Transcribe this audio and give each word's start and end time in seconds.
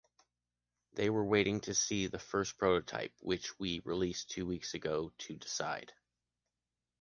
They 0.93 1.11
were 1.11 1.23
waiting 1.23 1.61
to 1.61 1.75
see 1.75 2.07
the 2.07 2.17
first 2.17 2.57
prototype, 2.57 3.13
which 3.19 3.59
we 3.59 3.81
released 3.81 4.31
two 4.31 4.47
weeks 4.47 4.73
ago, 4.73 5.13
to 5.15 5.35
decide. 5.35 5.93